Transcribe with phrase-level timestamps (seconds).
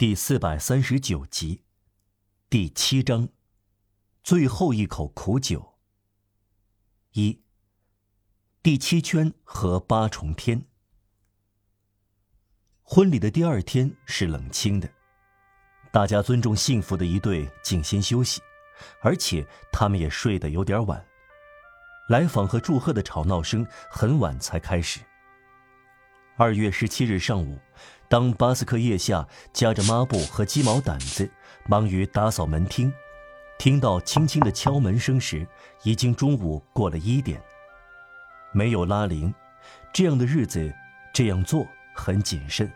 [0.00, 1.60] 第四百三十九集，
[2.48, 3.28] 第七章，
[4.22, 5.74] 最后一口苦酒。
[7.12, 7.42] 一，
[8.62, 10.64] 第七圈和八重天。
[12.82, 14.90] 婚礼的第二天是冷清的，
[15.92, 18.40] 大家尊重幸福的一对，静心休息，
[19.02, 21.04] 而且他们也睡得有点晚。
[22.08, 25.00] 来访和祝贺的吵闹声很晚才开始。
[26.38, 27.58] 二月十七日上午。
[28.10, 31.30] 当巴斯克腋下夹着抹布和鸡毛掸子，
[31.68, 32.92] 忙于打扫门厅，
[33.56, 35.46] 听到轻轻的敲门声时，
[35.84, 37.40] 已经中午过了一点。
[38.50, 39.32] 没有拉铃，
[39.92, 40.74] 这样的日子
[41.14, 42.68] 这样做很谨慎。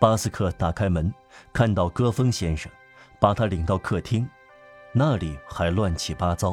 [0.00, 1.14] 巴斯克打开门，
[1.52, 2.68] 看到戈峰先生，
[3.20, 4.28] 把他领到客厅，
[4.90, 6.52] 那里还乱七八糟，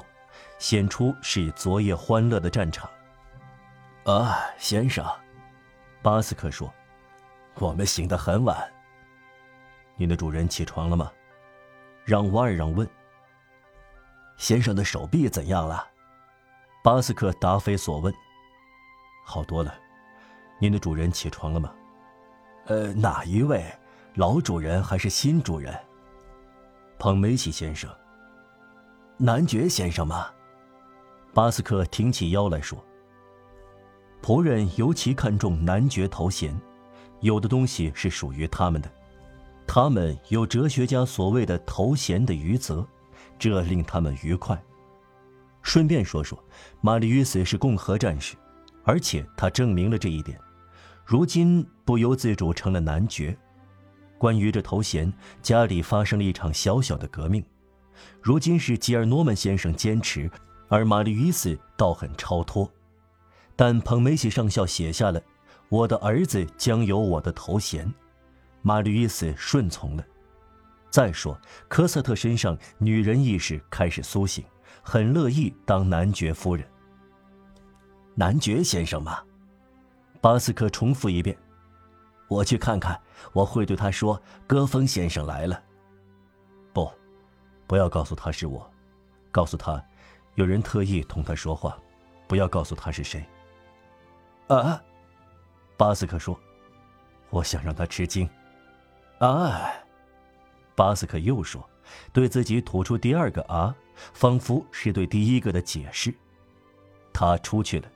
[0.60, 2.88] 显出是昨夜欢乐的战场。
[4.06, 5.04] 啊，先生，
[6.04, 6.72] 巴斯克说。
[7.56, 8.58] 我们醒得很晚。
[9.96, 11.12] 您的主人起床了吗？
[12.04, 12.88] 让瓦尔让问。
[14.38, 15.88] 先生的手臂怎样了？
[16.84, 18.14] 巴斯克答非所问。
[19.26, 19.74] 好多了。
[20.60, 21.74] 您的主人起床了吗？
[22.66, 23.64] 呃，哪一位？
[24.16, 25.74] 老主人还是新主人？
[27.00, 27.90] 彭梅西先生。
[29.18, 30.28] 男爵先生吗？
[31.34, 32.78] 巴斯克挺起腰来说。
[34.22, 36.60] 仆人尤其看重男爵头衔。
[37.24, 38.92] 有的东西是属于他们的，
[39.66, 42.86] 他们有哲学家所谓的头衔的余泽，
[43.40, 44.62] 这令他们愉快。
[45.62, 46.38] 顺便说说，
[46.82, 48.36] 玛丽约斯是共和战士，
[48.84, 50.38] 而且他证明了这一点，
[51.06, 53.36] 如今不由自主成了男爵。
[54.18, 57.42] 关于这头衔，家里发生了一场小小的革命，
[58.22, 60.30] 如今是吉尔诺曼先生坚持，
[60.68, 62.70] 而玛丽约斯倒很超脱。
[63.56, 65.22] 但彭梅西上校写下了。
[65.74, 67.92] 我的儿子将有我的头衔，
[68.62, 70.06] 玛丽伊斯顺从了。
[70.92, 71.36] 再说，
[71.68, 74.46] 科瑟特身上女人意识开始苏醒，
[74.84, 76.64] 很乐意当男爵夫人。
[78.14, 79.24] 男爵先生吗？
[80.22, 81.36] 巴斯克重复一遍。
[82.28, 83.02] 我去看看，
[83.34, 85.60] 我会对他说：“戈峰先生来了。”
[86.72, 86.88] 不，
[87.66, 88.72] 不要告诉他是我，
[89.32, 89.84] 告诉他，
[90.36, 91.76] 有人特意同他说话，
[92.28, 93.26] 不要告诉他是谁。
[94.50, 94.80] 啊。
[95.76, 96.40] 巴斯克说
[97.30, 98.30] ：“我想让他吃惊。”
[99.20, 99.72] 啊，
[100.76, 101.68] 巴斯克又说，
[102.12, 103.76] 对自己吐出第二个“啊”，
[104.14, 106.14] 仿佛是对第一个的解释。
[107.14, 107.90] 他出去了，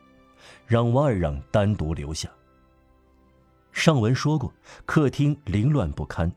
[0.65, 2.29] 让瓦尔让单独留下。
[3.71, 4.53] 上文说过，
[4.85, 6.31] 客厅凌乱不堪，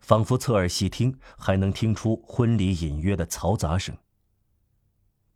[0.00, 3.96] 仿佛侧耳细听还能听出婚礼隐约的嘈杂声。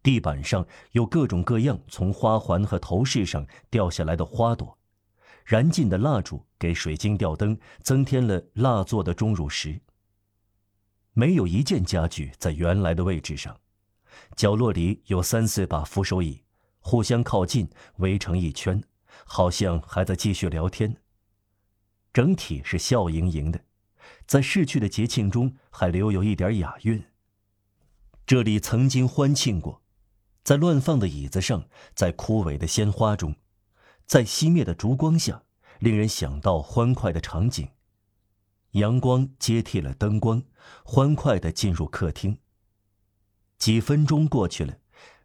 [0.03, 4.79] 地板上有各种各样从花环和头饰上掉下来的花朵。
[5.51, 9.81] 燃尽的蜡烛给水晶吊灯增添了蜡做的钟乳石。
[11.13, 13.59] 没有一件家具在原来的位置上，
[14.37, 16.45] 角落里有三四把扶手椅，
[16.79, 18.81] 互相靠近，围成一圈，
[19.25, 20.99] 好像还在继续聊天。
[22.13, 23.65] 整体是笑盈盈的，
[24.29, 27.03] 在逝去的节庆中还留有一点雅韵。
[28.25, 29.83] 这里曾经欢庆过，
[30.45, 33.35] 在乱放的椅子上，在枯萎的鲜花中。
[34.11, 35.45] 在熄灭的烛光下，
[35.79, 37.69] 令人想到欢快的场景。
[38.73, 40.43] 阳光接替了灯光，
[40.83, 42.37] 欢快地进入客厅。
[43.57, 44.77] 几分钟过去了，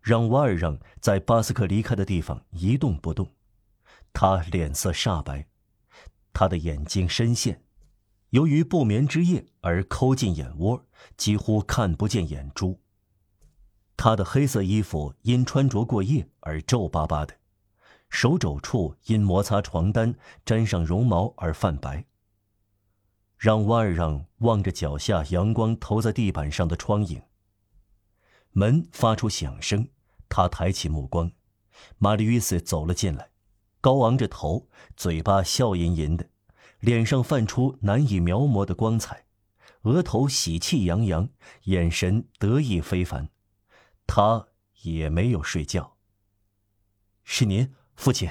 [0.03, 3.27] 让瓦尔让在巴斯克离开的地方一动不动。
[4.13, 5.47] 他脸色煞白，
[6.31, 7.63] 他的眼睛深陷，
[8.29, 10.85] 由于不眠之夜而抠进眼窝，
[11.17, 12.79] 几乎看不见眼珠。
[13.97, 17.35] 他的黑色衣服因穿着过夜而皱巴巴的。
[18.15, 20.15] 手肘处因摩擦床单
[20.45, 22.05] 沾上绒毛而泛白。
[23.37, 27.21] 让瓦尔让望着脚下阳光投在地板上的窗影。
[28.51, 29.89] 门发出响声，
[30.29, 31.29] 他抬起目光，
[31.97, 33.31] 玛丽约斯走了进来，
[33.81, 36.29] 高昂着头，嘴巴笑吟吟的，
[36.79, 39.25] 脸上泛出难以描摹的光彩，
[39.81, 41.27] 额头喜气洋洋，
[41.63, 43.29] 眼神得意非凡。
[44.07, 44.47] 他
[44.83, 45.97] 也没有睡觉。
[47.25, 47.75] 是您。
[47.95, 48.29] 父亲。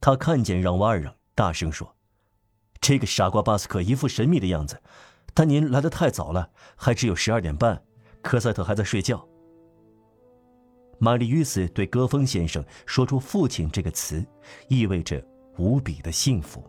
[0.00, 1.96] 他看见让瓦尔让，大声说
[2.80, 4.80] ：“这个傻瓜巴斯克一副神秘的样子，
[5.34, 7.82] 但您来的太早了，还只有十二点半，
[8.22, 9.26] 科赛特还在睡觉。”
[11.00, 14.24] 玛丽约斯对戈峰先生说出“父亲”这个词，
[14.68, 15.24] 意味着
[15.56, 16.62] 无比的幸福。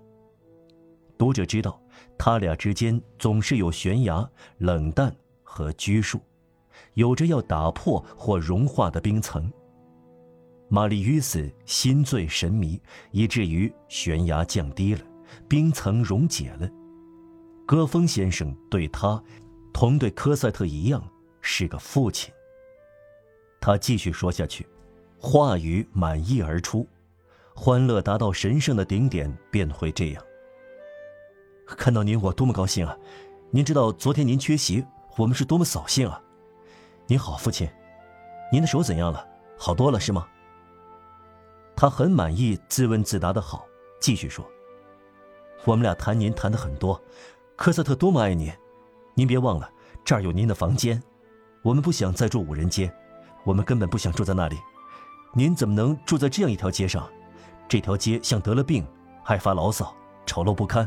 [1.18, 1.82] 读者知道，
[2.18, 4.28] 他俩之间总是有悬崖、
[4.58, 6.20] 冷淡和拘束，
[6.94, 9.52] 有着要打破或融化的冰层。
[10.72, 12.80] 玛丽约斯心醉神迷，
[13.10, 15.02] 以至于悬崖降低了，
[15.48, 16.70] 冰层溶解了。
[17.66, 19.22] 戈峰先生对他，
[19.74, 21.04] 同对科赛特一样，
[21.42, 22.32] 是个父亲。
[23.60, 24.68] 他继续说下去，
[25.20, 26.88] 话语满意而出，
[27.56, 30.24] 欢乐达到神圣的顶点，便会这样。
[31.66, 32.96] 看到您，我多么高兴啊！
[33.50, 34.86] 您知道昨天您缺席，
[35.18, 36.22] 我们是多么扫兴啊！
[37.08, 37.68] 您好，父亲，
[38.52, 39.28] 您的手怎样了？
[39.58, 40.28] 好多了是吗？
[41.80, 43.66] 他很满意，自问自答的好，
[44.02, 44.46] 继续说
[45.64, 47.02] ：“我们俩谈您谈的很多，
[47.56, 48.52] 科瑟特多么爱您，
[49.14, 49.72] 您别忘了
[50.04, 51.02] 这儿有您的房间，
[51.62, 52.94] 我们不想再住五人街，
[53.46, 54.58] 我们根本不想住在那里，
[55.34, 57.10] 您怎么能住在这样一条街上？
[57.70, 58.86] 这条街像得了病，
[59.24, 60.86] 爱发牢骚，丑陋不堪，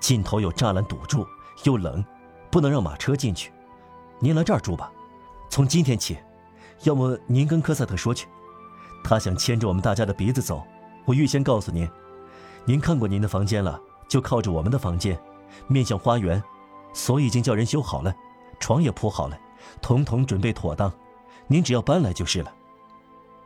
[0.00, 1.24] 尽头有栅栏堵住，
[1.62, 2.04] 又冷，
[2.50, 3.52] 不能让马车进去。
[4.18, 4.90] 您来这儿住吧，
[5.48, 6.18] 从今天起，
[6.82, 8.26] 要么您跟科赛特说去。”
[9.02, 10.66] 他想牵着我们大家的鼻子走，
[11.04, 11.88] 我预先告诉您，
[12.64, 15.18] 您看过您的房间了，就靠着我们的房间，
[15.66, 16.42] 面向花园，
[16.92, 18.14] 锁已经叫人修好了，
[18.60, 19.38] 床也铺好了，
[19.80, 20.92] 统统准备妥当，
[21.46, 22.52] 您只要搬来就是了。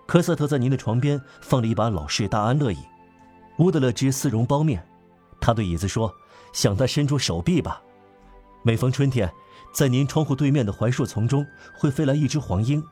[0.06, 2.78] 科瑟特在您的床边放了一把老式大安乐椅，
[3.58, 4.84] 乌德勒之丝绒包面，
[5.40, 6.12] 他对椅子说
[6.52, 7.81] ：“想他伸出手臂吧。”
[8.64, 9.32] 每逢春天，
[9.72, 11.46] 在您窗户对面的槐树丛中
[11.78, 12.82] 会飞来一只黄莺，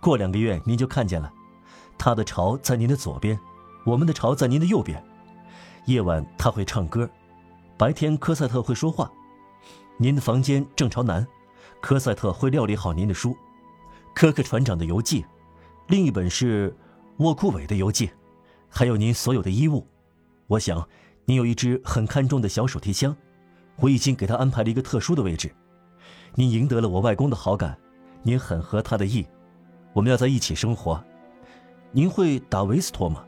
[0.00, 1.30] 过两个月您就看见了。
[1.98, 3.38] 他的巢在您的左边，
[3.84, 5.02] 我们的巢在您的右边。
[5.86, 7.08] 夜晚他会唱歌，
[7.76, 9.10] 白天科赛特会说话。
[9.98, 11.26] 您的房间正朝南，
[11.80, 13.36] 科赛特会料理好您的书，
[14.14, 15.24] 科克船长的游记，
[15.88, 16.74] 另一本是
[17.18, 18.10] 沃库韦的游记，
[18.68, 19.86] 还有您所有的衣物。
[20.46, 20.88] 我想
[21.26, 23.16] 您有一只很看重的小手提箱，
[23.76, 25.54] 我已经给他安排了一个特殊的位置。
[26.34, 27.78] 您赢得了我外公的好感，
[28.22, 29.26] 您很合他的意，
[29.92, 31.02] 我们要在一起生活。
[31.96, 33.24] 您会打维斯托吗？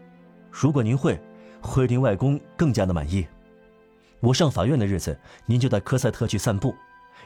[0.51, 1.17] 如果您会，
[1.63, 3.25] 会令外公更加的满意。
[4.19, 6.75] 我上法院的日子，您就带科赛特去散步，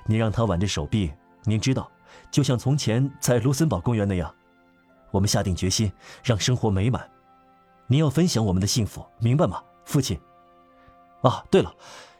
[0.04, 1.10] 您让他挽着手臂，
[1.44, 1.90] 您知道，
[2.30, 4.34] 就像从前在卢森堡公园那样。
[5.10, 5.90] 我们下定决心
[6.22, 7.10] 让生活美满，
[7.86, 10.20] 您要分享我们的幸福，明白吗，父亲？
[11.22, 11.74] 啊，对了，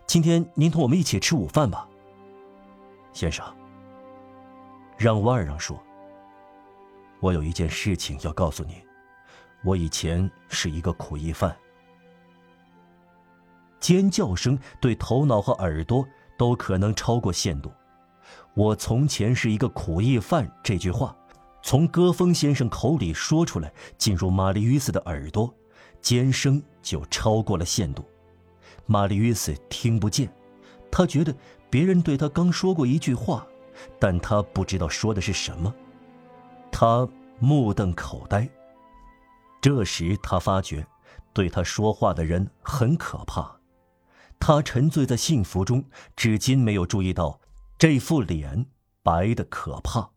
[0.06, 1.86] 今天您同我们一起吃午饭吧，
[3.12, 3.44] 先生。
[4.96, 5.78] 让瓦尔让说
[7.20, 8.74] ：“我有一件事情要告诉您。”
[9.62, 11.54] 我以前是一个苦役犯。
[13.78, 17.72] 尖叫声对头脑和耳朵都可能超过限度。
[18.54, 21.16] 我从前是一个苦役犯这句话，
[21.62, 25.52] 从戈峰先生口里说出来，进入玛丽·约斯的耳朵，
[26.00, 28.04] 尖声就超过了限度。
[28.86, 30.30] 玛丽·约斯听不见，
[30.90, 31.34] 他觉得
[31.70, 33.46] 别人对他刚说过一句话，
[33.98, 35.72] 但他不知道说的是什么。
[36.70, 37.08] 他
[37.38, 38.48] 目瞪口呆。
[39.60, 40.86] 这时，他发觉，
[41.32, 43.60] 对他说话的人很可怕。
[44.38, 45.84] 他沉醉在幸福中，
[46.16, 47.38] 至今没有注意到
[47.78, 48.66] 这副脸
[49.02, 50.10] 白的可怕。